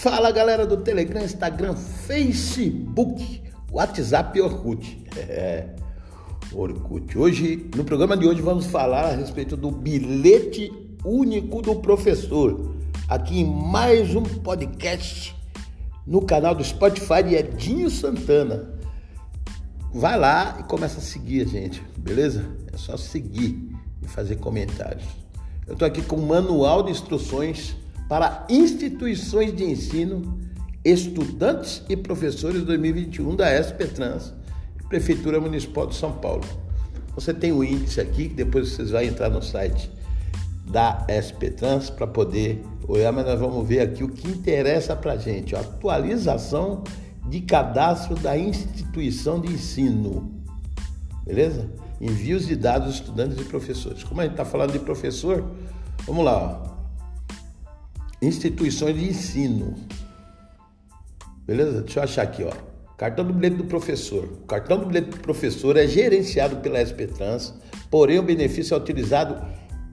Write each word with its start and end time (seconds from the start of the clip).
Fala 0.00 0.30
galera 0.30 0.64
do 0.64 0.76
Telegram, 0.76 1.24
Instagram, 1.24 1.74
Facebook, 1.74 3.42
WhatsApp 3.72 4.38
e 4.38 4.40
Orkut. 4.40 5.06
É, 5.18 5.74
Orkut. 6.52 7.18
Hoje, 7.18 7.68
no 7.74 7.82
programa 7.82 8.16
de 8.16 8.24
hoje, 8.24 8.40
vamos 8.40 8.66
falar 8.66 9.06
a 9.06 9.10
respeito 9.10 9.56
do 9.56 9.72
bilhete 9.72 10.72
único 11.04 11.60
do 11.60 11.74
professor. 11.74 12.76
Aqui 13.08 13.40
em 13.40 13.44
mais 13.44 14.14
um 14.14 14.22
podcast 14.22 15.34
no 16.06 16.22
canal 16.22 16.54
do 16.54 16.62
Spotify 16.62 17.24
de 17.24 17.34
Edinho 17.34 17.90
Santana. 17.90 18.72
Vai 19.92 20.16
lá 20.16 20.58
e 20.60 20.62
começa 20.62 20.98
a 20.98 21.02
seguir 21.02 21.42
a 21.42 21.44
gente, 21.44 21.82
beleza? 21.98 22.48
É 22.72 22.76
só 22.76 22.96
seguir 22.96 23.68
e 24.00 24.06
fazer 24.06 24.36
comentários. 24.36 25.04
Eu 25.66 25.72
estou 25.72 25.88
aqui 25.88 26.00
com 26.02 26.14
um 26.14 26.26
manual 26.26 26.84
de 26.84 26.92
instruções 26.92 27.74
para 28.08 28.46
instituições 28.48 29.54
de 29.54 29.64
ensino, 29.64 30.38
estudantes 30.82 31.82
e 31.88 31.96
professores 31.96 32.62
2021 32.62 33.36
da 33.36 33.50
SP 33.60 33.84
Trans, 33.86 34.32
Prefeitura 34.88 35.38
Municipal 35.38 35.86
de 35.86 35.94
São 35.94 36.12
Paulo. 36.12 36.44
Você 37.14 37.34
tem 37.34 37.52
o 37.52 37.62
índice 37.62 38.00
aqui, 38.00 38.30
que 38.30 38.34
depois 38.34 38.70
vocês 38.70 38.90
vão 38.90 39.02
entrar 39.02 39.28
no 39.28 39.42
site 39.42 39.90
da 40.64 41.04
SP 41.12 41.50
Trans 41.50 41.90
para 41.90 42.06
poder 42.06 42.64
olhar, 42.86 43.12
mas 43.12 43.26
nós 43.26 43.38
vamos 43.38 43.68
ver 43.68 43.80
aqui 43.80 44.02
o 44.02 44.08
que 44.08 44.28
interessa 44.28 44.96
para 44.96 45.12
a 45.12 45.16
gente, 45.18 45.54
a 45.54 45.60
atualização 45.60 46.84
de 47.28 47.42
cadastro 47.42 48.14
da 48.16 48.38
instituição 48.38 49.38
de 49.38 49.52
ensino. 49.52 50.32
Beleza? 51.26 51.68
Envios 52.00 52.46
de 52.46 52.56
dados 52.56 52.94
estudantes 52.94 53.38
e 53.38 53.44
professores. 53.44 54.02
Como 54.02 54.22
a 54.22 54.24
gente 54.24 54.32
está 54.32 54.46
falando 54.46 54.72
de 54.72 54.78
professor, 54.78 55.44
vamos 56.06 56.24
lá. 56.24 56.62
Ó 56.64 56.77
instituições 58.20 58.98
de 58.98 59.08
ensino. 59.08 59.74
Beleza? 61.46 61.82
Deixa 61.82 62.00
eu 62.00 62.04
achar 62.04 62.22
aqui, 62.22 62.44
ó. 62.44 62.52
Cartão 62.96 63.24
do 63.24 63.32
bilhete 63.32 63.56
do 63.56 63.64
professor. 63.64 64.24
O 64.24 64.46
cartão 64.46 64.78
do 64.78 64.86
bilhete 64.86 65.10
do 65.10 65.20
professor 65.20 65.76
é 65.76 65.86
gerenciado 65.86 66.56
pela 66.56 66.84
SP 66.84 67.06
Trans, 67.06 67.54
porém 67.90 68.18
o 68.18 68.22
benefício 68.22 68.74
é 68.74 68.76
utilizado 68.76 69.40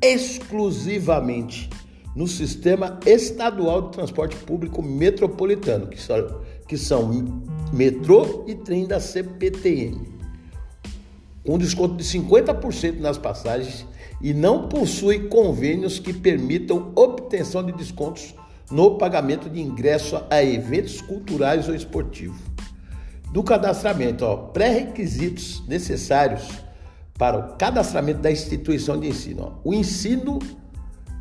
exclusivamente 0.01 1.69
no 2.15 2.27
sistema 2.27 2.99
estadual 3.05 3.83
de 3.83 3.91
transporte 3.91 4.35
público 4.37 4.81
metropolitano, 4.81 5.87
que 5.87 6.01
são, 6.01 6.41
que 6.67 6.77
são 6.77 7.43
metrô 7.73 8.45
e 8.47 8.55
trem 8.55 8.87
da 8.87 8.99
CPTM, 8.99 10.07
com 11.45 11.57
desconto 11.57 11.95
de 11.95 12.03
50% 12.03 12.99
nas 12.99 13.17
passagens 13.17 13.85
e 14.21 14.33
não 14.33 14.67
possui 14.67 15.27
convênios 15.27 15.99
que 15.99 16.13
permitam 16.13 16.91
obtenção 16.95 17.63
de 17.63 17.71
descontos 17.71 18.33
no 18.71 18.97
pagamento 18.97 19.49
de 19.49 19.61
ingresso 19.61 20.21
a 20.29 20.43
eventos 20.43 21.01
culturais 21.01 21.67
ou 21.67 21.75
esportivos. 21.75 22.39
Do 23.31 23.43
cadastramento, 23.43 24.25
pré-requisitos 24.53 25.63
necessários 25.67 26.47
para 27.17 27.37
o 27.37 27.57
cadastramento 27.57 28.21
da 28.21 28.31
instituição 28.31 28.99
de 28.99 29.07
ensino. 29.07 29.43
Ó. 29.63 29.69
O 29.69 29.73
ensino, 29.73 30.39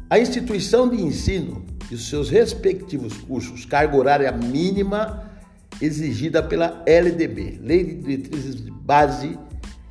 a 0.09 0.19
instituição 0.19 0.89
de 0.89 1.01
ensino 1.01 1.65
e 1.91 1.95
os 1.95 2.09
seus 2.09 2.31
respectivos 2.31 3.17
cursos, 3.19 3.65
carga 3.65 3.97
horária 3.97 4.33
mínima 4.33 5.31
exigida 5.81 6.43
pela 6.43 6.83
LDB, 6.87 7.59
Lei 7.63 7.85
de 7.85 7.95
Diretrizes 7.95 8.57
de 8.57 8.71
Base 8.71 9.39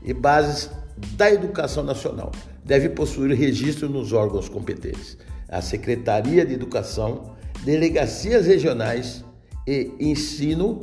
e 0.02 0.14
Bases 0.14 0.70
da 1.18 1.30
Educação 1.32 1.84
Nacional 1.84 2.32
deve 2.64 2.90
possuir 2.90 3.36
registro 3.38 3.90
nos 3.90 4.14
órgãos 4.14 4.48
competentes, 4.48 5.18
a 5.50 5.62
Secretaria 5.62 6.46
de 6.46 6.54
Educação, 6.54 7.36
delegacias 7.64 8.46
regionais 8.46 9.24
e 9.68 9.92
ensino 10.00 10.82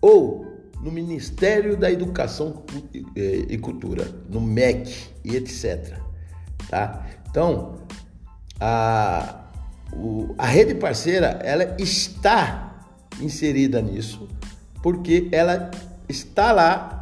ou 0.00 0.44
no 0.80 0.92
Ministério 0.92 1.76
da 1.76 1.90
Educação 1.90 2.62
e 3.14 3.56
Cultura, 3.58 4.06
no 4.28 4.40
MEC 4.40 5.08
e 5.24 5.34
etc. 5.36 5.98
Tá? 6.68 7.06
Então, 7.30 7.76
a, 8.60 9.46
o, 9.92 10.34
a 10.36 10.46
rede 10.46 10.74
parceira 10.74 11.38
ela 11.42 11.74
está 11.78 12.86
inserida 13.20 13.80
nisso 13.80 14.28
porque 14.82 15.28
ela 15.32 15.70
está 16.08 16.52
lá 16.52 17.00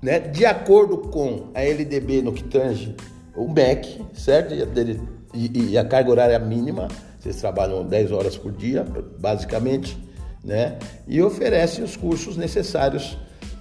né, 0.00 0.18
de 0.18 0.46
acordo 0.46 0.98
com 0.98 1.50
a 1.54 1.60
LDB 1.60 2.22
no 2.22 2.32
que 2.32 2.44
tange 2.44 2.96
o 3.38 3.48
MEC, 3.48 4.04
certo? 4.12 4.52
E, 5.32 5.70
e, 5.72 5.78
a 5.78 5.84
carga 5.84 6.10
horária 6.10 6.38
mínima, 6.38 6.88
vocês 7.18 7.36
trabalham 7.36 7.84
10 7.84 8.12
horas 8.12 8.36
por 8.36 8.50
dia, 8.50 8.84
basicamente, 9.18 9.96
né? 10.44 10.78
E 11.06 11.22
oferece 11.22 11.80
os 11.82 11.96
cursos 11.96 12.36
necessários 12.36 13.16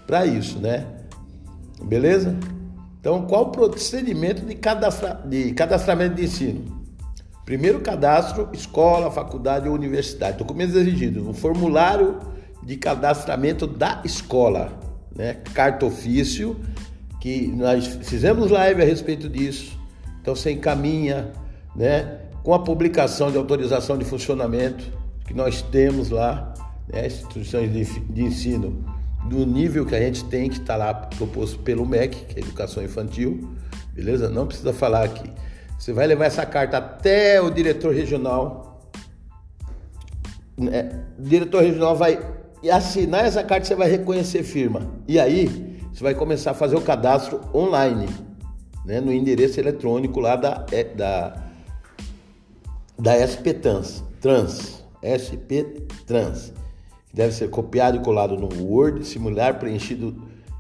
para 0.08 0.26
isso, 0.26 0.60
né? 0.60 0.86
Beleza? 1.84 2.36
Então, 3.00 3.28
qual 3.28 3.44
o 3.44 3.52
procedimento 3.52 4.46
de, 4.46 4.56
cadastra... 4.56 5.22
de 5.26 5.54
cadastramento 5.54 6.16
de 6.16 6.26
ensino? 6.26 6.78
Primeiro 7.46 7.80
cadastro, 7.80 8.50
escola, 8.54 9.12
faculdade 9.12 9.70
ou 9.70 9.76
universidade. 9.76 10.38
Documentos 10.38 10.76
exigidos. 10.76 11.26
Um 11.26 11.34
formulário 11.34 12.20
de 12.64 12.76
cadastramento 12.76 13.66
da 13.66 14.02
escola, 14.04 14.74
né? 15.16 15.38
Carta 15.54 15.86
ofício 15.86 16.60
que 17.20 17.48
nós 17.48 17.88
fizemos 18.04 18.52
live 18.52 18.82
a 18.82 18.86
respeito 18.86 19.30
disso. 19.30 19.78
Então 20.22 20.36
você 20.36 20.52
encaminha, 20.52 21.32
né, 21.76 22.20
com 22.44 22.54
a 22.54 22.60
publicação 22.60 23.32
de 23.32 23.38
autorização 23.38 23.98
de 23.98 24.06
funcionamento 24.06 24.86
que 25.26 25.34
nós 25.34 25.62
temos 25.62 26.10
lá, 26.10 26.54
né, 26.88 27.08
instituições 27.08 27.72
de, 27.72 28.00
de 28.00 28.24
ensino 28.24 28.86
do 29.26 29.46
nível 29.46 29.86
que 29.86 29.96
a 29.96 30.00
gente 30.00 30.24
tem, 30.26 30.50
que 30.50 30.60
está 30.60 30.76
lá 30.76 30.94
proposto 30.94 31.60
pelo 31.60 31.86
MEC, 31.86 32.26
que 32.26 32.40
é 32.40 32.44
Educação 32.44 32.84
Infantil, 32.84 33.50
beleza? 33.94 34.30
Não 34.30 34.48
precisa 34.48 34.72
falar 34.72 35.04
aqui. 35.04 35.30
Você 35.78 35.94
vai 35.94 36.08
levar 36.08 36.26
essa 36.26 36.46
carta 36.46 36.78
até 36.78 37.42
o 37.42 37.50
diretor 37.50 37.94
regional. 37.94 38.82
Né? 40.58 41.04
O 41.20 41.22
diretor 41.24 41.64
regional 41.64 41.96
vai 41.96 42.20
assinar 42.72 43.26
essa 43.26 43.44
carta, 43.44 43.68
você 43.68 43.76
vai 43.76 43.90
reconhecer 43.90 44.44
firma. 44.44 44.90
E 45.08 45.20
aí, 45.20 45.67
você 45.98 46.04
vai 46.04 46.14
começar 46.14 46.52
a 46.52 46.54
fazer 46.54 46.76
o 46.76 46.82
cadastro 46.82 47.42
online, 47.56 48.08
né, 48.86 49.02
no 49.02 49.12
endereço 49.12 49.60
eletrônico 49.60 50.20
lá 50.20 50.36
da, 50.36 50.64
é, 50.72 50.84
da, 50.84 51.44
da 53.00 53.16
SP 53.18 53.50
Trans, 53.58 54.04
Trans, 54.22 54.84
SP 55.02 55.66
Trans, 56.06 56.54
deve 57.12 57.34
ser 57.34 57.50
copiado 57.50 57.98
e 57.98 58.00
colado 58.02 58.38
no 58.38 58.48
Word, 58.64 59.08
simular, 59.08 59.58
preenchido 59.58 60.16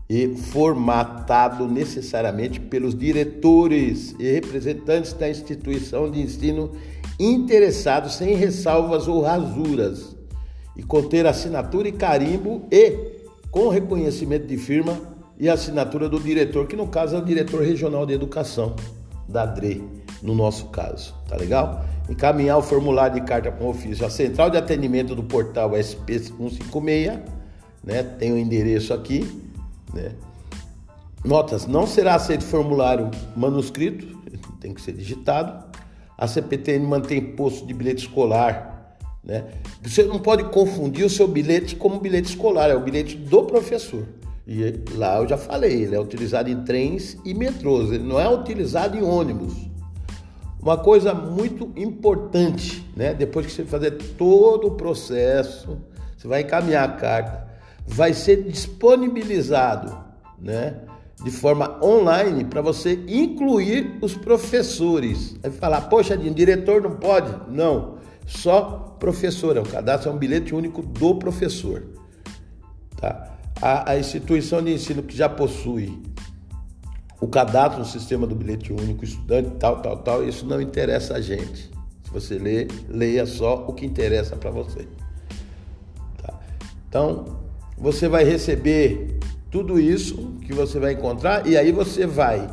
e 0.09 0.35
formatado 0.35 1.67
necessariamente 1.67 2.59
pelos 2.59 2.95
diretores 2.95 4.15
e 4.17 4.31
representantes 4.31 5.13
da 5.13 5.29
instituição 5.29 6.09
de 6.09 6.19
ensino 6.19 6.71
interessados 7.19 8.15
sem 8.15 8.33
ressalvas 8.33 9.07
ou 9.07 9.21
rasuras 9.21 10.15
e 10.75 10.81
conter 10.81 11.27
assinatura 11.27 11.87
e 11.87 11.91
carimbo 11.91 12.63
e 12.71 13.19
com 13.51 13.69
reconhecimento 13.69 14.47
de 14.47 14.57
firma 14.57 15.15
e 15.39 15.49
a 15.49 15.53
assinatura 15.53 16.09
do 16.09 16.19
diretor, 16.19 16.67
que 16.67 16.75
no 16.75 16.87
caso 16.87 17.15
é 17.15 17.19
o 17.19 17.25
diretor 17.25 17.61
regional 17.61 18.05
de 18.05 18.13
educação 18.13 18.75
da 19.27 19.45
DRE, 19.45 19.83
no 20.21 20.33
nosso 20.33 20.67
caso, 20.67 21.13
tá 21.27 21.35
legal? 21.35 21.85
Encaminhar 22.09 22.57
o 22.57 22.61
formulário 22.61 23.19
de 23.19 23.27
carta 23.27 23.51
com 23.51 23.67
ofício 23.67 24.05
à 24.05 24.09
central 24.09 24.49
de 24.49 24.57
atendimento 24.57 25.13
do 25.13 25.23
portal 25.23 25.71
SP156, 25.71 27.21
né? 27.83 28.03
Tem 28.03 28.31
o 28.31 28.37
endereço 28.37 28.93
aqui, 28.93 29.27
né? 29.93 30.11
Notas, 31.23 31.67
não 31.67 31.85
será 31.85 32.15
aceito 32.15 32.43
formulário 32.43 33.11
manuscrito, 33.35 34.17
tem 34.59 34.73
que 34.73 34.81
ser 34.81 34.93
digitado. 34.93 35.65
A 36.17 36.25
CPTN 36.25 36.87
mantém 36.87 37.21
posto 37.21 37.67
de 37.67 37.73
bilhete 37.73 38.07
escolar, 38.07 38.97
né? 39.23 39.45
Você 39.83 40.03
não 40.03 40.19
pode 40.19 40.45
confundir 40.45 41.05
o 41.05 41.09
seu 41.09 41.27
bilhete 41.27 41.75
como 41.75 41.99
bilhete 41.99 42.29
escolar, 42.29 42.69
é 42.69 42.75
o 42.75 42.79
bilhete 42.79 43.15
do 43.17 43.43
professor. 43.43 44.07
E 44.47 44.81
lá 44.95 45.17
eu 45.17 45.27
já 45.27 45.37
falei, 45.37 45.83
ele 45.83 45.93
é 45.93 45.99
utilizado 45.99 46.49
em 46.49 46.63
trens 46.63 47.17
e 47.25 47.33
metrôs, 47.33 47.91
ele 47.91 48.05
não 48.05 48.17
é 48.17 48.29
utilizado 48.29 48.97
em 48.97 49.03
ônibus. 49.03 49.53
Uma 50.61 50.77
coisa 50.77 51.13
muito 51.13 51.69
importante, 51.75 52.89
né? 52.95 53.13
Depois 53.13 53.45
que 53.45 53.51
você 53.51 53.65
fazer 53.65 53.91
todo 54.17 54.69
o 54.69 54.71
processo, 54.71 55.77
você 56.17 56.29
vai 56.29 56.41
encaminhar 56.41 56.87
a 56.87 56.93
carta, 56.93 57.45
vai 57.85 58.13
ser 58.13 58.43
disponibilizado, 58.43 59.97
né? 60.39 60.77
De 61.21 61.31
forma 61.31 61.77
online 61.83 62.45
para 62.45 62.61
você 62.61 62.93
incluir 63.05 63.97
os 64.01 64.15
professores. 64.15 65.35
Vai 65.41 65.51
falar, 65.51 65.81
poxa, 65.81 66.15
diretor 66.15 66.81
não 66.81 66.95
pode? 66.95 67.33
Não, 67.51 67.97
só 68.25 68.95
professor. 68.97 69.57
É 69.57 69.59
o 69.59 69.65
cadastro 69.65 70.09
é 70.09 70.13
um 70.13 70.17
bilhete 70.17 70.55
único 70.55 70.81
do 70.81 71.15
professor, 71.15 71.83
tá? 72.95 73.36
A, 73.61 73.91
a 73.91 73.99
instituição 73.99 74.63
de 74.63 74.73
ensino 74.73 75.03
que 75.03 75.15
já 75.15 75.27
possui 75.27 76.01
o 77.19 77.27
cadastro 77.27 77.79
no 77.79 77.85
sistema 77.85 78.27
do 78.27 78.35
bilhete 78.35 78.71
único, 78.71 79.03
estudante, 79.03 79.51
tal, 79.59 79.81
tal, 79.81 79.97
tal, 79.97 80.27
isso 80.27 80.45
não 80.45 80.61
interessa 80.61 81.15
a 81.15 81.21
gente. 81.21 81.71
Se 82.03 82.11
você 82.11 82.37
ler, 82.37 82.67
leia 82.87 83.25
só 83.25 83.65
o 83.67 83.73
que 83.73 83.85
interessa 83.85 84.35
para 84.35 84.51
você. 84.51 84.87
Então, 86.87 87.39
você 87.77 88.07
vai 88.07 88.23
receber 88.23 89.19
tudo 89.51 89.79
isso 89.79 90.35
que 90.45 90.53
você 90.53 90.79
vai 90.79 90.93
encontrar 90.93 91.45
e 91.47 91.57
aí 91.57 91.71
você 91.71 92.05
vai 92.05 92.49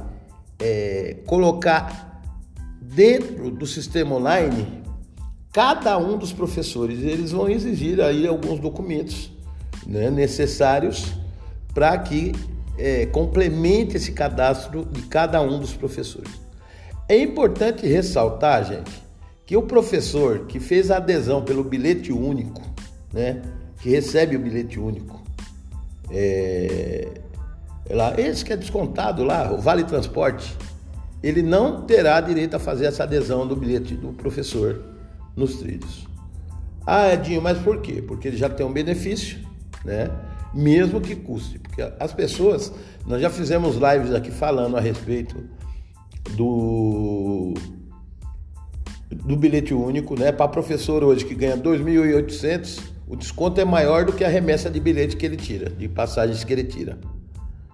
é, 0.58 1.18
colocar 1.26 2.22
dentro 2.80 3.50
do 3.50 3.66
sistema 3.66 4.16
online 4.16 4.82
cada 5.52 5.96
um 5.98 6.18
dos 6.18 6.32
professores. 6.32 7.02
Eles 7.02 7.30
vão 7.30 7.48
exigir 7.48 8.00
aí 8.00 8.26
alguns 8.26 8.58
documentos 8.58 9.33
né, 9.86 10.10
necessários 10.10 11.14
para 11.72 11.96
que 11.98 12.32
é, 12.78 13.06
complemente 13.06 13.96
esse 13.96 14.12
cadastro 14.12 14.84
de 14.84 15.02
cada 15.02 15.40
um 15.40 15.58
dos 15.58 15.72
professores. 15.72 16.30
É 17.08 17.18
importante 17.18 17.86
ressaltar, 17.86 18.64
gente, 18.64 19.04
que 19.46 19.56
o 19.56 19.62
professor 19.62 20.46
que 20.46 20.58
fez 20.58 20.90
a 20.90 20.96
adesão 20.96 21.42
pelo 21.42 21.62
bilhete 21.62 22.12
único, 22.12 22.62
né, 23.12 23.42
que 23.80 23.90
recebe 23.90 24.36
o 24.36 24.38
bilhete 24.38 24.80
único, 24.80 25.22
é, 26.10 27.08
é 27.86 27.94
lá, 27.94 28.18
esse 28.18 28.44
que 28.44 28.52
é 28.52 28.56
descontado 28.56 29.22
lá, 29.22 29.52
o 29.52 29.60
Vale 29.60 29.84
Transporte, 29.84 30.56
ele 31.22 31.42
não 31.42 31.82
terá 31.82 32.20
direito 32.20 32.54
a 32.54 32.58
fazer 32.58 32.86
essa 32.86 33.04
adesão 33.04 33.46
do 33.46 33.54
bilhete 33.54 33.94
do 33.94 34.08
professor 34.12 34.82
nos 35.36 35.56
trilhos. 35.56 36.06
Ah, 36.86 37.12
Edinho, 37.12 37.40
mas 37.40 37.58
por 37.58 37.80
quê? 37.80 38.02
Porque 38.02 38.28
ele 38.28 38.36
já 38.36 38.48
tem 38.48 38.64
um 38.64 38.72
benefício, 38.72 39.38
né? 39.84 40.10
Mesmo 40.52 41.00
que 41.00 41.14
custe. 41.14 41.58
Porque 41.58 41.82
as 41.98 42.12
pessoas, 42.12 42.72
nós 43.06 43.20
já 43.20 43.30
fizemos 43.30 43.76
lives 43.76 44.12
aqui 44.14 44.30
falando 44.30 44.76
a 44.76 44.80
respeito 44.80 45.36
do 46.36 47.54
do 49.10 49.36
bilhete 49.36 49.72
único, 49.72 50.18
né? 50.18 50.32
Para 50.32 50.48
professor 50.48 51.04
hoje 51.04 51.24
que 51.24 51.34
ganha 51.34 51.56
2.800, 51.56 52.80
o 53.06 53.14
desconto 53.14 53.60
é 53.60 53.64
maior 53.64 54.04
do 54.04 54.12
que 54.12 54.24
a 54.24 54.28
remessa 54.28 54.68
de 54.68 54.80
bilhete 54.80 55.16
que 55.16 55.24
ele 55.24 55.36
tira, 55.36 55.70
de 55.70 55.88
passagens 55.88 56.42
que 56.42 56.52
ele 56.52 56.64
tira. 56.64 56.98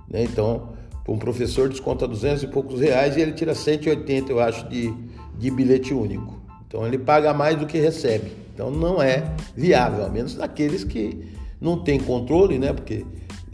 Né? 0.09 0.25
Então, 0.25 0.75
um 1.09 1.19
professor 1.19 1.69
desconta 1.69 2.07
200 2.07 2.45
e 2.45 2.47
poucos 2.47 2.81
reais 2.81 3.17
e 3.17 3.21
ele 3.21 3.33
tira 3.33 3.55
180, 3.55 4.31
eu 4.31 4.41
acho, 4.41 4.69
de, 4.69 4.95
de 5.37 5.51
bilhete 5.51 5.93
único. 5.93 6.41
Então 6.67 6.87
ele 6.87 6.99
paga 6.99 7.35
mais 7.35 7.57
do 7.57 7.67
que 7.67 7.79
recebe. 7.79 8.31
Então 8.55 8.71
não 8.71 9.03
é 9.03 9.35
viável, 9.57 10.05
a 10.05 10.09
menos 10.09 10.37
daqueles 10.37 10.85
que 10.85 11.29
não 11.61 11.79
tem 11.79 11.99
controle, 11.99 12.59
né? 12.59 12.73
Porque 12.73 13.05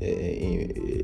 é, 0.01 0.09
é, 0.09 1.03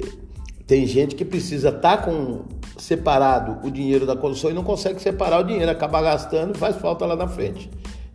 tem 0.66 0.86
gente 0.86 1.14
que 1.14 1.24
precisa 1.24 1.68
estar 1.68 1.98
tá 1.98 2.02
com 2.04 2.44
separado 2.78 3.66
o 3.66 3.70
dinheiro 3.70 4.06
da 4.06 4.16
condução 4.16 4.50
e 4.50 4.54
não 4.54 4.64
consegue 4.64 5.00
separar 5.00 5.40
o 5.40 5.44
dinheiro, 5.44 5.70
acaba 5.70 6.00
gastando 6.00 6.54
e 6.54 6.58
faz 6.58 6.76
falta 6.76 7.04
lá 7.04 7.16
na 7.16 7.28
frente. 7.28 7.70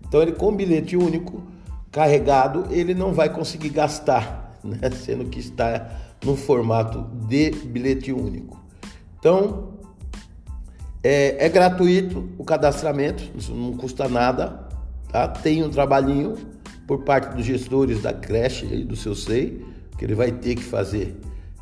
Então 0.07 0.21
ele 0.21 0.31
com 0.31 0.55
bilhete 0.55 0.95
único 0.95 1.43
carregado, 1.91 2.65
ele 2.69 2.93
não 2.93 3.13
vai 3.13 3.29
conseguir 3.29 3.69
gastar, 3.69 4.59
né? 4.63 4.89
sendo 4.91 5.25
que 5.25 5.39
está 5.39 5.89
no 6.23 6.35
formato 6.35 7.01
de 7.27 7.51
bilhete 7.51 8.11
único. 8.11 8.59
Então, 9.19 9.73
é, 11.03 11.45
é, 11.45 11.49
gratuito 11.49 12.29
o 12.37 12.43
cadastramento, 12.43 13.23
isso 13.35 13.53
não 13.53 13.73
custa 13.73 14.07
nada, 14.07 14.67
tá? 15.11 15.27
Tem 15.27 15.63
um 15.63 15.69
trabalhinho 15.69 16.35
por 16.87 17.03
parte 17.03 17.35
dos 17.35 17.45
gestores 17.45 18.01
da 18.01 18.13
creche 18.13 18.65
e 18.65 18.83
do 18.83 18.95
seu 18.95 19.13
SEI, 19.13 19.61
que 19.97 20.05
ele 20.05 20.15
vai 20.15 20.31
ter 20.31 20.55
que 20.55 20.63
fazer 20.63 21.15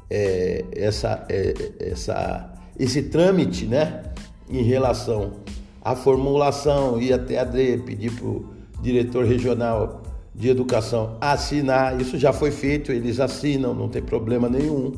é, 0.09 0.63
essa, 0.71 1.25
é, 1.27 1.53
essa, 1.79 2.53
esse 2.79 3.01
trâmite, 3.03 3.65
né? 3.65 4.03
Em 4.47 4.61
relação 4.61 5.33
à 5.81 5.95
formulação, 5.95 7.01
ir 7.01 7.11
até 7.11 7.39
a 7.39 7.43
DRE, 7.43 7.79
pedir 7.79 8.11
para 8.11 8.25
o 8.25 8.45
diretor 8.81 9.25
regional 9.25 10.03
de 10.35 10.49
educação 10.49 11.17
assinar, 11.19 11.99
isso 11.99 12.19
já 12.19 12.31
foi 12.33 12.51
feito, 12.51 12.91
eles 12.91 13.19
assinam, 13.19 13.73
não 13.73 13.87
tem 13.87 14.01
problema 14.01 14.49
nenhum, 14.49 14.91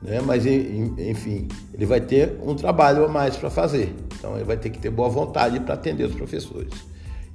né? 0.00 0.20
mas 0.24 0.46
enfim, 0.46 1.46
ele 1.74 1.84
vai 1.84 2.00
ter 2.00 2.38
um 2.42 2.54
trabalho 2.54 3.04
a 3.04 3.08
mais 3.08 3.36
para 3.36 3.50
fazer, 3.50 3.94
então 4.18 4.34
ele 4.36 4.44
vai 4.44 4.56
ter 4.56 4.70
que 4.70 4.78
ter 4.78 4.90
boa 4.90 5.08
vontade 5.08 5.60
para 5.60 5.74
atender 5.74 6.04
os 6.04 6.14
professores. 6.14 6.72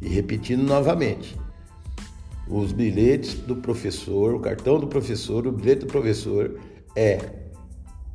E 0.02 0.10
repetindo 0.10 0.64
novamente, 0.64 1.38
os 2.50 2.72
bilhetes 2.72 3.36
do 3.36 3.56
professor, 3.56 4.34
o 4.34 4.40
cartão 4.40 4.80
do 4.80 4.88
professor, 4.88 5.46
o 5.46 5.52
bilhete 5.52 5.82
do 5.82 5.88
professor 5.88 6.60
é, 6.96 7.20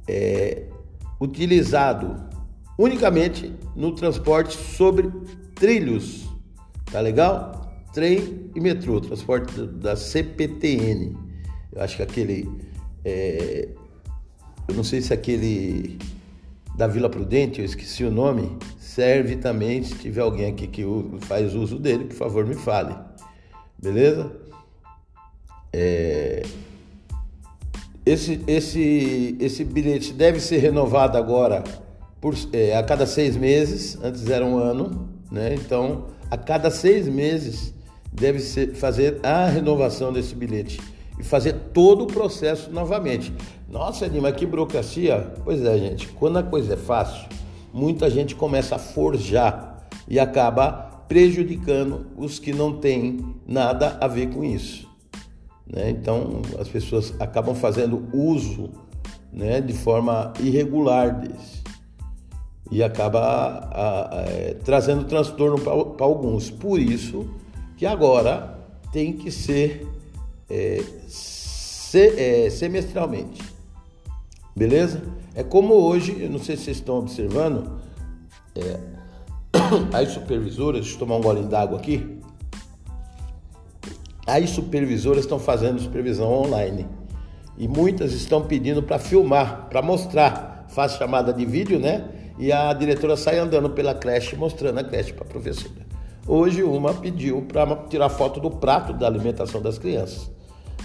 é 0.09 0.65
utilizado 1.21 2.17
unicamente 2.79 3.55
no 3.77 3.95
transporte 3.95 4.57
sobre 4.57 5.11
trilhos, 5.55 6.29
tá 6.91 7.01
legal? 7.01 7.65
trem 7.95 8.51
e 8.55 8.61
metrô, 8.61 9.01
transporte 9.01 9.55
da 9.67 9.95
CPTN. 9.97 11.17
Eu 11.73 11.81
acho 11.81 11.97
que 11.97 12.03
aquele. 12.03 12.51
É, 13.05 13.69
eu 14.67 14.75
não 14.75 14.83
sei 14.83 15.01
se 15.01 15.15
aquele 15.15 15.97
da 16.77 16.89
Vila 16.89 17.09
Prudente, 17.09 17.61
eu 17.61 17.65
esqueci 17.65 18.05
o 18.05 18.11
nome, 18.11 18.59
serve 18.79 19.37
também. 19.37 19.83
Se 19.83 19.95
tiver 19.95 20.23
alguém 20.23 20.51
aqui 20.51 20.67
que 20.67 20.83
faz 21.21 21.55
uso 21.55 21.79
dele, 21.79 22.07
por 22.07 22.17
favor, 22.17 22.45
me 22.45 22.55
fale. 22.55 22.95
Beleza? 23.85 24.33
É, 25.71 26.43
esse, 28.07 28.41
esse, 28.47 29.37
esse 29.39 29.63
bilhete 29.63 30.15
deve 30.15 30.41
ser 30.41 30.57
renovado 30.57 31.19
agora 31.19 31.63
por, 32.19 32.35
é, 32.55 32.75
a 32.75 32.83
cada 32.83 33.05
seis 33.05 33.37
meses, 33.37 33.99
antes 34.03 34.27
era 34.31 34.43
um 34.43 34.57
ano, 34.57 35.07
né? 35.31 35.55
Então, 35.55 36.07
a 36.31 36.39
cada 36.39 36.71
seis 36.71 37.07
meses 37.07 37.75
deve 38.11 38.39
ser, 38.39 38.75
fazer 38.75 39.21
a 39.23 39.49
renovação 39.49 40.11
desse 40.15 40.35
bilhete 40.35 40.81
e 41.19 41.23
fazer 41.23 41.53
todo 41.75 42.05
o 42.05 42.07
processo 42.07 42.71
novamente. 42.71 43.35
Nossa, 43.69 44.09
mas 44.09 44.35
que 44.35 44.47
burocracia. 44.47 45.35
Pois 45.45 45.63
é, 45.63 45.77
gente, 45.77 46.09
quando 46.09 46.39
a 46.39 46.43
coisa 46.43 46.73
é 46.73 46.79
fácil, 46.79 47.29
muita 47.71 48.09
gente 48.09 48.35
começa 48.35 48.77
a 48.77 48.79
forjar 48.79 49.87
e 50.09 50.19
acaba 50.19 50.94
prejudicando 51.09 52.07
os 52.17 52.39
que 52.39 52.53
não 52.53 52.79
têm 52.79 53.35
nada 53.47 53.99
a 54.01 54.09
ver 54.09 54.31
com 54.31 54.45
isso. 54.45 54.89
Né? 55.67 55.91
Então, 55.91 56.43
as 56.59 56.69
pessoas 56.69 57.15
acabam 57.21 57.55
fazendo 57.55 58.09
uso 58.13 58.71
né, 59.33 59.61
de 59.61 59.73
forma 59.73 60.33
irregular 60.41 61.21
desse 61.21 61.65
e 62.71 62.83
acaba 62.83 63.21
a, 63.21 64.19
a, 64.19 64.23
é, 64.23 64.55
trazendo 64.65 65.05
transtorno 65.05 65.61
para 65.61 66.05
alguns. 66.05 66.51
Por 66.51 66.81
isso, 66.81 67.29
que 67.77 67.87
agora 67.87 68.59
tem 68.93 69.13
que 69.13 69.31
ser 69.31 69.87
é, 70.49 70.83
se, 71.07 72.09
é, 72.19 72.51
semestralmente. 72.51 73.43
Beleza? 74.57 75.03
É 75.35 75.43
como 75.43 75.75
hoje, 75.75 76.17
eu 76.21 76.31
não 76.31 76.39
sei 76.39 76.57
se 76.57 76.65
vocês 76.65 76.77
estão 76.79 76.99
observando, 76.99 77.81
é, 78.55 78.94
as 79.93 80.09
supervisoras, 80.11 80.81
deixa 80.83 80.95
eu 80.95 80.99
tomar 80.99 81.17
um 81.17 81.21
golinho 81.21 81.49
d'água 81.49 81.79
aqui. 81.79 82.19
As 84.27 84.51
supervisoras 84.51 85.21
estão 85.21 85.39
fazendo 85.39 85.81
supervisão 85.81 86.33
online 86.33 86.87
e 87.59 87.69
muitas 87.69 88.13
estão 88.13 88.43
pedindo 88.43 88.83
para 88.83 88.99
filmar, 88.99 89.69
para 89.69 89.83
mostrar. 89.83 90.67
Faz 90.69 90.93
chamada 90.93 91.33
de 91.33 91.45
vídeo, 91.45 91.79
né? 91.79 92.09
E 92.39 92.51
a 92.51 92.73
diretora 92.73 93.17
sai 93.17 93.39
andando 93.39 93.71
pela 93.71 93.95
creche 93.95 94.35
mostrando 94.35 94.79
a 94.79 94.85
creche 94.85 95.13
para 95.13 95.25
a 95.25 95.29
professora. 95.29 95.85
Hoje 96.27 96.63
uma 96.63 96.95
pediu 96.95 97.43
para 97.43 97.77
tirar 97.89 98.09
foto 98.09 98.41
do 98.41 98.51
prato 98.51 98.93
da 98.93 99.07
alimentação 99.07 99.61
das 99.61 99.79
crianças. 99.79 100.31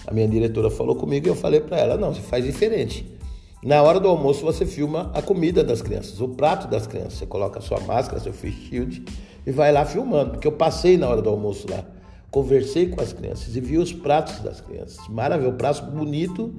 A 0.05 0.13
minha 0.13 0.27
diretora 0.27 0.69
falou 0.69 0.95
comigo 0.95 1.27
e 1.27 1.29
eu 1.29 1.35
falei 1.35 1.61
para 1.61 1.77
ela: 1.77 1.97
não, 1.97 2.13
você 2.13 2.21
faz 2.21 2.43
diferente. 2.43 3.18
Na 3.61 3.83
hora 3.83 3.99
do 3.99 4.07
almoço 4.07 4.45
você 4.45 4.65
filma 4.65 5.11
a 5.13 5.21
comida 5.21 5.61
das 5.65 5.81
crianças, 5.81 6.21
o 6.21 6.29
prato 6.29 6.65
das 6.69 6.87
crianças. 6.87 7.15
Você 7.15 7.25
coloca 7.25 7.59
sua 7.59 7.79
máscara, 7.81 8.21
seu 8.21 8.31
face 8.31 8.55
shield 8.55 9.03
e 9.45 9.51
vai 9.51 9.69
lá 9.71 9.85
filmando. 9.85 10.31
Porque 10.31 10.47
eu 10.47 10.51
passei 10.53 10.97
na 10.97 11.09
hora 11.09 11.21
do 11.21 11.29
almoço 11.29 11.67
lá, 11.69 11.83
conversei 12.31 12.87
com 12.87 13.01
as 13.01 13.11
crianças 13.11 13.53
e 13.57 13.59
vi 13.59 13.77
os 13.77 13.91
pratos 13.91 14.39
das 14.39 14.61
crianças. 14.61 15.05
Maravilha, 15.09 15.49
o 15.49 15.53
prato 15.53 15.91
bonito 15.91 16.53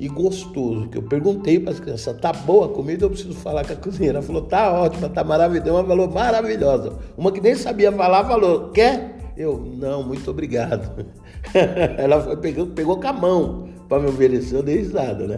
e 0.00 0.08
gostoso. 0.08 0.88
Que 0.88 0.98
eu 0.98 1.02
perguntei 1.04 1.60
para 1.60 1.74
as 1.74 1.78
crianças, 1.78 2.20
tá 2.20 2.32
boa 2.32 2.66
a 2.66 2.68
comida? 2.70 3.04
Eu 3.04 3.10
preciso 3.10 3.34
falar 3.34 3.64
com 3.64 3.74
a 3.74 3.76
cozinheira. 3.76 4.18
Ela 4.18 4.26
falou, 4.26 4.42
tá 4.42 4.72
ótima, 4.72 5.08
tá 5.08 5.22
maravilhosa. 5.22 5.72
Uma 5.72 5.84
falou, 5.84 6.10
maravilhosa. 6.10 6.92
Uma 7.16 7.30
que 7.30 7.40
nem 7.40 7.54
sabia 7.54 7.92
falar 7.92 8.24
falou, 8.24 8.70
quer? 8.70 9.16
Eu, 9.36 9.58
não, 9.58 10.02
muito 10.02 10.28
obrigado. 10.28 11.06
Ela 11.96 12.20
foi, 12.20 12.36
pegou, 12.36 12.66
pegou 12.66 13.00
com 13.00 13.06
a 13.06 13.12
mão 13.12 13.68
para 13.88 14.02
me 14.02 14.08
oferecer, 14.08 14.56
eu 14.56 14.62
dei 14.62 14.78
risada, 14.78 15.28
né? 15.28 15.36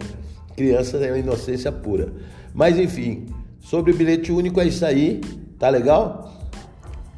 Criança 0.55 0.97
é 0.97 1.11
uma 1.11 1.19
inocência 1.19 1.71
pura. 1.71 2.13
Mas 2.53 2.79
enfim, 2.79 3.25
sobre 3.59 3.91
o 3.91 3.95
bilhete 3.95 4.31
único 4.31 4.59
é 4.61 4.65
isso 4.65 4.85
aí, 4.85 5.21
tá 5.59 5.69
legal? 5.69 6.33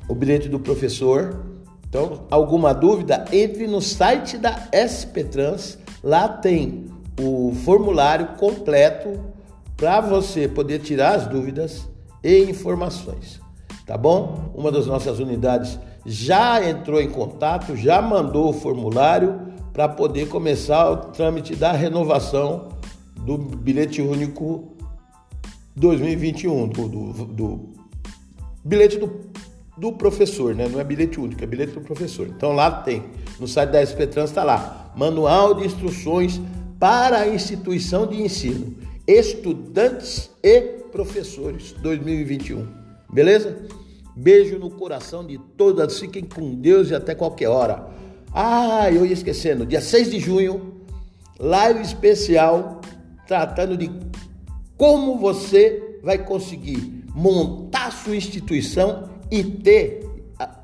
O 0.10 0.15
bilhete 0.15 0.50
do 0.50 0.60
professor. 0.60 1.46
Então, 1.88 2.25
alguma 2.29 2.74
dúvida? 2.74 3.25
Entre 3.32 3.67
no 3.67 3.82
site 3.82 4.38
da 4.38 4.67
SP 4.74 5.24
Trans, 5.24 5.77
lá 6.03 6.27
tem 6.27 6.86
o 7.20 7.53
formulário 7.63 8.29
completo 8.38 9.20
para 9.75 10.01
você 10.01 10.48
poder 10.48 10.79
tirar 10.79 11.15
as 11.15 11.27
dúvidas 11.27 11.88
e 12.24 12.44
informações. 12.44 13.39
Tá 13.86 13.98
bom? 13.98 14.51
Uma 14.53 14.72
das 14.72 14.86
nossas 14.86 15.20
unidades 15.20 15.79
já 16.06 16.67
entrou 16.67 17.01
em 17.01 17.10
contato, 17.10 17.75
já 17.75 18.01
mandou 18.01 18.50
o 18.50 18.53
formulário 18.53 19.39
para 19.72 19.88
poder 19.88 20.27
começar 20.27 20.89
o 20.89 20.98
trâmite 20.98 21.56
da 21.56 21.72
renovação 21.72 22.70
do 23.28 23.38
bilhete 23.38 24.02
único 24.02 24.70
2021, 25.76 26.70
do, 26.70 26.88
do, 26.88 27.26
do 27.26 27.70
bilhete 28.64 28.98
do, 28.98 29.20
do 29.78 29.92
professor, 29.92 30.56
né? 30.56 30.70
Não 30.70 30.80
é 30.80 30.84
bilhete 30.86 31.20
único, 31.20 31.44
é 31.44 31.46
bilhete 31.46 31.74
do 31.74 31.82
professor. 31.82 32.26
Então 32.26 32.54
lá 32.54 32.72
tem, 32.72 33.04
no 33.38 33.46
site 33.46 33.72
da 33.72 33.84
SP 33.84 34.08
Trans 34.08 34.30
está 34.30 34.46
lá, 34.46 34.94
Manual 34.96 35.56
de 35.56 35.66
Instruções 35.66 36.40
para 36.80 37.18
a 37.18 37.28
Instituição 37.28 38.08
de 38.08 38.22
Ensino, 38.22 38.74
Estudantes 39.06 40.30
e 40.42 40.62
Professores 40.90 41.74
2021. 41.82 42.66
Beleza? 43.12 43.58
Beijo 44.16 44.58
no 44.58 44.72
coração 44.72 45.28
de 45.28 45.38
todas, 45.58 46.00
fiquem 46.00 46.24
com 46.24 46.56
Deus 46.56 46.92
e 46.92 46.96
até 46.96 47.14
qualquer 47.14 47.50
hora. 47.50 47.90
Ah, 48.34 48.90
eu 48.90 49.06
ia 49.06 49.12
esquecendo, 49.12 49.66
dia 49.66 49.82
6 49.82 50.12
de 50.12 50.20
junho, 50.20 50.78
live 51.38 51.82
especial 51.82 52.77
tratando 53.28 53.78
de 53.78 53.92
como 54.78 55.18
você 55.18 56.00
vai 56.04 56.18
conseguir 56.18 57.04
montar 57.14 57.92
sua 57.92 58.16
instituição 58.16 59.10
e 59.30 59.44
ter 59.44 60.08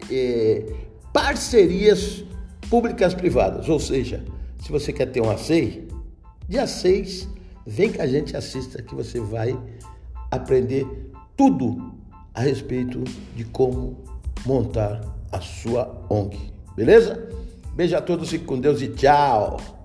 é, 0.09 0.73
parcerias 1.11 2.23
públicas 2.69 3.13
privadas. 3.13 3.67
Ou 3.67 3.79
seja, 3.79 4.23
se 4.61 4.71
você 4.71 4.93
quer 4.93 5.07
ter 5.07 5.21
uma 5.21 5.37
SEI, 5.37 5.87
dia 6.47 6.65
6, 6.65 7.27
vem 7.65 7.91
que 7.91 8.01
a 8.01 8.07
gente 8.07 8.37
assista 8.37 8.81
que 8.81 8.95
você 8.95 9.19
vai 9.19 9.57
aprender 10.31 10.85
tudo 11.35 11.93
a 12.33 12.41
respeito 12.41 13.03
de 13.35 13.43
como 13.45 13.97
montar 14.45 15.01
a 15.31 15.41
sua 15.41 16.05
ONG. 16.09 16.37
Beleza? 16.75 17.27
Beijo 17.75 17.95
a 17.95 18.01
todos, 18.01 18.29
fique 18.29 18.45
com 18.45 18.59
Deus 18.59 18.81
e 18.81 18.87
tchau! 18.87 19.82